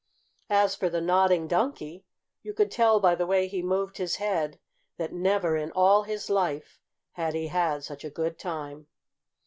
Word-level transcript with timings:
As 0.49 0.73
for 0.75 0.89
the 0.89 0.99
Nodding 0.99 1.47
Donkey, 1.47 2.05
you 2.41 2.55
could 2.55 2.71
tell 2.71 2.99
by 2.99 3.13
the 3.13 3.27
way 3.27 3.47
he 3.47 3.61
moved 3.61 3.97
his 3.97 4.15
head 4.15 4.59
that 4.97 5.13
never, 5.13 5.55
in 5.55 5.71
all 5.73 6.01
his 6.01 6.27
life, 6.27 6.79
had 7.11 7.35
he 7.35 7.49
had 7.49 7.83
such 7.83 8.03
a 8.03 8.09
good 8.09 8.39
time. 8.39 8.87